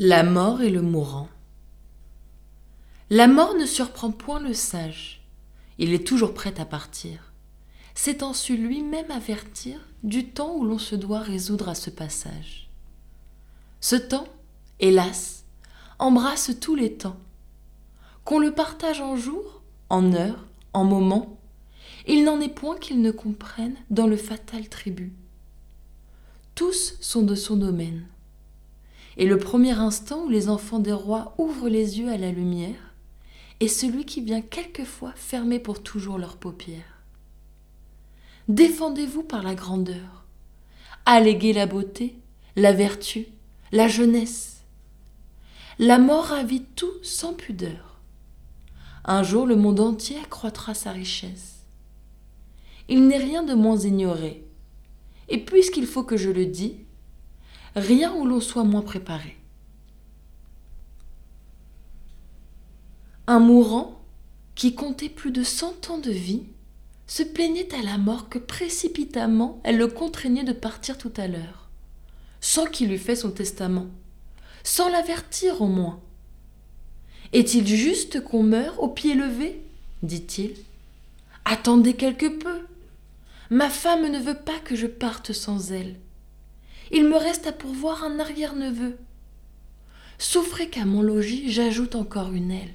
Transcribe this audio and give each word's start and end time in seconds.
La 0.00 0.24
mort 0.24 0.60
et 0.60 0.70
le 0.70 0.82
mourant. 0.82 1.28
La 3.10 3.28
mort 3.28 3.54
ne 3.54 3.64
surprend 3.64 4.10
point 4.10 4.40
le 4.40 4.52
sage. 4.52 5.24
Il 5.78 5.94
est 5.94 6.04
toujours 6.04 6.34
prêt 6.34 6.60
à 6.60 6.64
partir, 6.64 7.32
s'étant 7.94 8.32
su 8.32 8.56
lui-même 8.56 9.12
avertir 9.12 9.78
du 10.02 10.30
temps 10.30 10.56
où 10.56 10.64
l'on 10.64 10.78
se 10.78 10.96
doit 10.96 11.20
résoudre 11.20 11.68
à 11.68 11.76
ce 11.76 11.90
passage. 11.90 12.68
Ce 13.80 13.94
temps, 13.94 14.26
hélas, 14.80 15.44
embrasse 16.00 16.50
tous 16.60 16.74
les 16.74 16.94
temps. 16.94 17.20
Qu'on 18.24 18.40
le 18.40 18.52
partage 18.52 19.00
en 19.00 19.14
jours, 19.14 19.62
en 19.90 20.12
heures, 20.12 20.44
en 20.72 20.82
moments, 20.82 21.38
il 22.08 22.24
n'en 22.24 22.40
est 22.40 22.52
point 22.52 22.78
qu'il 22.78 23.00
ne 23.00 23.12
comprenne 23.12 23.76
dans 23.90 24.08
le 24.08 24.16
fatal 24.16 24.68
tribut. 24.68 25.12
Tous 26.56 26.96
sont 27.00 27.22
de 27.22 27.36
son 27.36 27.56
domaine 27.56 28.08
et 29.16 29.26
le 29.26 29.38
premier 29.38 29.72
instant 29.72 30.24
où 30.24 30.28
les 30.28 30.48
enfants 30.48 30.78
des 30.78 30.92
rois 30.92 31.34
ouvrent 31.38 31.68
les 31.68 31.98
yeux 31.98 32.10
à 32.10 32.16
la 32.16 32.32
lumière 32.32 32.94
est 33.60 33.68
celui 33.68 34.04
qui 34.04 34.20
vient 34.20 34.40
quelquefois 34.40 35.12
fermer 35.14 35.58
pour 35.58 35.82
toujours 35.82 36.18
leurs 36.18 36.36
paupières. 36.36 37.02
Défendez-vous 38.48 39.22
par 39.22 39.42
la 39.42 39.54
grandeur, 39.54 40.24
alléguez 41.06 41.52
la 41.52 41.66
beauté, 41.66 42.18
la 42.56 42.72
vertu, 42.72 43.26
la 43.72 43.88
jeunesse. 43.88 44.62
La 45.78 45.98
mort 45.98 46.26
ravit 46.26 46.62
tout 46.76 46.92
sans 47.02 47.34
pudeur. 47.34 48.00
Un 49.04 49.22
jour 49.22 49.46
le 49.46 49.56
monde 49.56 49.80
entier 49.80 50.18
accroîtra 50.18 50.74
sa 50.74 50.92
richesse. 50.92 51.64
Il 52.88 53.06
n'est 53.08 53.18
rien 53.18 53.42
de 53.42 53.54
moins 53.54 53.78
ignoré. 53.78 54.44
Et 55.28 55.38
puisqu'il 55.38 55.86
faut 55.86 56.04
que 56.04 56.16
je 56.16 56.30
le 56.30 56.46
dise, 56.46 56.74
rien 57.76 58.14
où 58.14 58.26
l'on 58.26 58.40
soit 58.40 58.64
moins 58.64 58.82
préparé. 58.82 59.36
Un 63.26 63.38
mourant, 63.38 64.00
qui 64.54 64.74
comptait 64.74 65.08
plus 65.08 65.32
de 65.32 65.42
cent 65.42 65.90
ans 65.90 65.98
de 65.98 66.10
vie, 66.10 66.44
se 67.06 67.22
plaignait 67.22 67.74
à 67.74 67.82
la 67.82 67.98
mort 67.98 68.28
que 68.28 68.38
précipitamment 68.38 69.60
elle 69.64 69.76
le 69.76 69.88
contraignait 69.88 70.44
de 70.44 70.52
partir 70.52 70.96
tout 70.96 71.12
à 71.16 71.26
l'heure, 71.26 71.68
sans 72.40 72.66
qu'il 72.66 72.92
eût 72.92 72.98
fait 72.98 73.16
son 73.16 73.30
testament, 73.30 73.86
sans 74.62 74.88
l'avertir 74.88 75.60
au 75.60 75.66
moins. 75.66 76.00
Est-il 77.32 77.66
juste 77.66 78.22
qu'on 78.22 78.42
meure 78.42 78.82
au 78.82 78.88
pied 78.88 79.14
levé? 79.14 79.60
dit-il. 80.02 80.54
Attendez 81.44 81.94
quelque 81.94 82.28
peu. 82.28 82.66
Ma 83.50 83.68
femme 83.68 84.10
ne 84.10 84.18
veut 84.18 84.38
pas 84.38 84.58
que 84.60 84.76
je 84.76 84.86
parte 84.86 85.32
sans 85.32 85.72
elle 85.72 85.96
il 86.94 87.08
me 87.08 87.16
reste 87.16 87.48
à 87.48 87.52
pourvoir 87.52 88.04
un 88.04 88.20
arrière-neveu. 88.20 88.96
Souffrez 90.16 90.70
qu'à 90.70 90.84
mon 90.84 91.02
logis 91.02 91.50
j'ajoute 91.50 91.96
encore 91.96 92.32
une 92.32 92.52
aile. 92.52 92.74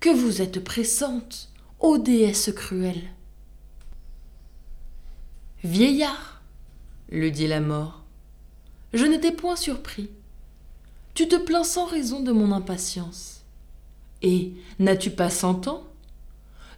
Que 0.00 0.10
vous 0.10 0.42
êtes 0.42 0.62
pressante, 0.62 1.48
ô 1.78 1.96
déesse 1.96 2.50
cruelle. 2.54 3.04
Vieillard, 5.62 6.42
lui 7.08 7.30
dit 7.30 7.46
la 7.46 7.60
mort, 7.60 8.02
je 8.92 9.06
n'étais 9.06 9.30
point 9.30 9.54
surpris. 9.54 10.10
Tu 11.14 11.28
te 11.28 11.36
plains 11.36 11.62
sans 11.62 11.86
raison 11.86 12.20
de 12.20 12.32
mon 12.32 12.50
impatience. 12.50 13.44
Et 14.22 14.54
n'as-tu 14.80 15.10
pas 15.10 15.30
cent 15.30 15.68
ans? 15.68 15.84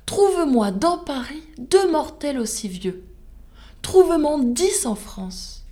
Trouve-moi 0.04 0.70
dans 0.70 0.98
Paris 0.98 1.42
deux 1.56 1.90
mortels 1.90 2.38
aussi 2.38 2.68
vieux. 2.68 3.02
Trouve-moi 3.80 4.38
dix 4.44 4.84
en 4.84 4.94
France. 4.94 5.65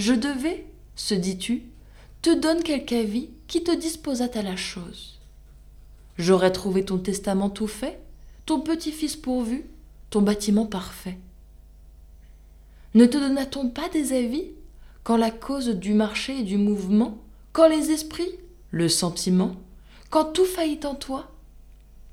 Je 0.00 0.14
devais, 0.14 0.64
se 0.96 1.12
dis-tu, 1.12 1.64
te 2.22 2.34
donner 2.34 2.62
quelque 2.62 2.94
avis 2.94 3.28
qui 3.46 3.62
te 3.62 3.70
disposât 3.70 4.30
à 4.32 4.40
la 4.40 4.56
chose. 4.56 5.18
J'aurais 6.16 6.52
trouvé 6.52 6.86
ton 6.86 6.96
testament 6.96 7.50
tout 7.50 7.66
fait, 7.66 8.00
ton 8.46 8.62
petit-fils 8.62 9.14
pourvu, 9.14 9.66
ton 10.08 10.22
bâtiment 10.22 10.64
parfait. 10.64 11.18
Ne 12.94 13.04
te 13.04 13.18
donna-t-on 13.18 13.68
pas 13.68 13.90
des 13.90 14.14
avis 14.14 14.46
quand 15.04 15.18
la 15.18 15.30
cause 15.30 15.68
du 15.68 15.92
marché 15.92 16.38
et 16.38 16.44
du 16.44 16.56
mouvement, 16.56 17.18
quand 17.52 17.68
les 17.68 17.90
esprits, 17.90 18.38
le 18.70 18.88
sentiment, 18.88 19.54
quand 20.08 20.32
tout 20.32 20.46
faillit 20.46 20.80
en 20.84 20.94
toi, 20.94 21.30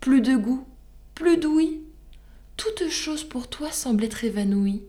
plus 0.01 0.19
de 0.19 0.35
goût, 0.35 0.65
plus 1.15 1.37
d'ouïe, 1.37 1.79
toute 2.57 2.89
chose 2.89 3.23
pour 3.23 3.47
toi 3.47 3.71
semble 3.71 4.03
être 4.03 4.25
évanouie. 4.25 4.83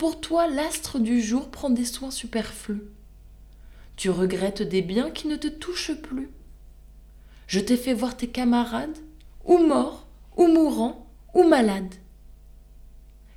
Pour 0.00 0.18
toi, 0.18 0.46
l'astre 0.46 0.98
du 0.98 1.20
jour 1.20 1.50
prend 1.50 1.68
des 1.68 1.84
soins 1.84 2.10
superflus. 2.10 2.84
Tu 3.96 4.08
regrettes 4.08 4.62
des 4.62 4.80
biens 4.80 5.10
qui 5.10 5.28
ne 5.28 5.36
te 5.36 5.46
touchent 5.46 5.92
plus. 5.92 6.30
Je 7.46 7.60
t'ai 7.60 7.76
fait 7.76 7.92
voir 7.92 8.16
tes 8.16 8.28
camarades, 8.28 8.96
ou 9.44 9.58
morts, 9.58 10.06
ou 10.38 10.46
mourants, 10.46 11.06
ou 11.34 11.42
malades. 11.42 11.96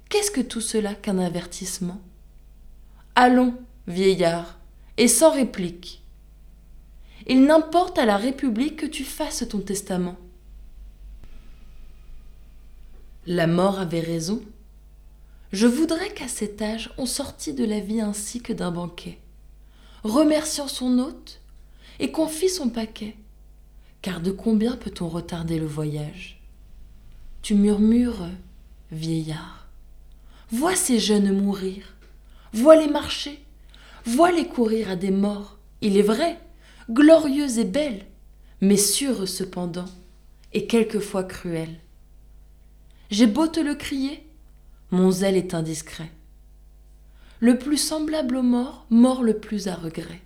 Qu'est-ce 0.07 0.31
que 0.31 0.39
tout 0.39 0.61
cela 0.61 0.95
qu'un 0.95 1.19
avertissement? 1.19 1.99
Allons, 3.15 3.55
vieillard, 3.87 4.57
et 4.95 5.09
sans 5.09 5.33
réplique. 5.33 6.01
Il 7.27 7.43
n'importe 7.43 7.97
à 7.97 8.05
la 8.05 8.15
République 8.15 8.77
que 8.77 8.85
tu 8.85 9.03
fasses 9.03 9.45
ton 9.49 9.59
testament. 9.59 10.15
La 13.25 13.47
mort 13.47 13.79
avait 13.79 13.99
raison. 13.99 14.41
Je 15.53 15.67
voudrais 15.67 16.09
qu'à 16.09 16.27
cet 16.27 16.63
âge 16.63 16.89
on 16.97 17.05
sortît 17.05 17.53
de 17.53 17.63
la 17.63 17.79
vie 17.79 18.01
ainsi 18.01 18.41
que 18.41 18.53
d'un 18.53 18.71
banquet, 18.71 19.19
remerciant 20.03 20.67
son 20.67 20.97
hôte 20.97 21.41
et 21.99 22.11
fît 22.27 22.49
son 22.49 22.69
paquet, 22.69 23.15
car 24.01 24.19
de 24.19 24.31
combien 24.31 24.75
peut-on 24.75 25.07
retarder 25.07 25.59
le 25.59 25.67
voyage? 25.67 26.41
Tu 27.43 27.53
murmures, 27.53 28.27
vieillard, 28.91 29.67
vois 30.49 30.75
ces 30.75 30.97
jeunes 30.97 31.39
mourir, 31.39 31.93
vois 32.51 32.75
les 32.75 32.89
marcher, 32.89 33.39
vois 34.07 34.31
les 34.31 34.47
courir 34.47 34.89
à 34.89 34.95
des 34.95 35.11
morts, 35.11 35.59
il 35.81 35.97
est 35.97 36.01
vrai, 36.01 36.39
glorieuses 36.89 37.59
et 37.59 37.65
belles, 37.65 38.07
mais 38.59 38.77
sûres 38.77 39.29
cependant, 39.29 39.85
et 40.51 40.65
quelquefois 40.65 41.23
cruelles. 41.23 41.79
J'ai 43.11 43.27
beau 43.27 43.45
te 43.45 43.59
le 43.59 43.75
crier, 43.75 44.27
mon 44.93 45.09
zèle 45.09 45.37
est 45.37 45.55
indiscret. 45.55 46.11
Le 47.39 47.57
plus 47.57 47.77
semblable 47.77 48.35
aux 48.35 48.43
morts, 48.43 48.85
mort 48.91 49.23
le 49.23 49.33
plus 49.33 49.67
à 49.67 49.73
regret. 49.73 50.21